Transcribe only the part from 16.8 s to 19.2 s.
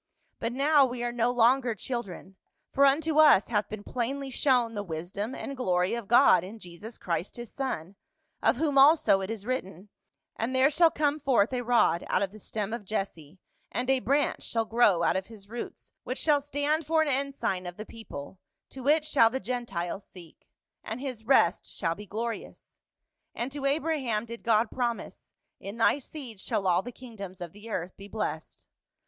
for an 126 PAUL. ensign of the people; to it